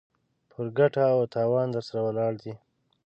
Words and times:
پر 0.51 0.65
ګټه 0.77 1.05
و 1.17 1.21
تاوان 1.33 1.67
درسره 1.71 1.99
ولاړ 2.05 2.33
دی. 2.43 2.53